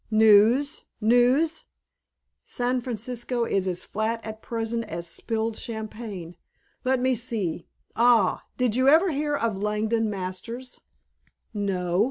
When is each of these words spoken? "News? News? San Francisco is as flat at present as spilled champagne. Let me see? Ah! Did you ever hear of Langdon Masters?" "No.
"News? 0.09 0.85
News? 0.99 1.65
San 2.43 2.81
Francisco 2.81 3.45
is 3.45 3.67
as 3.67 3.83
flat 3.83 4.19
at 4.25 4.41
present 4.41 4.85
as 4.85 5.05
spilled 5.05 5.55
champagne. 5.55 6.35
Let 6.83 6.99
me 6.99 7.13
see? 7.13 7.67
Ah! 7.95 8.41
Did 8.57 8.75
you 8.75 8.87
ever 8.87 9.11
hear 9.11 9.35
of 9.35 9.55
Langdon 9.61 10.09
Masters?" 10.09 10.81
"No. 11.53 11.99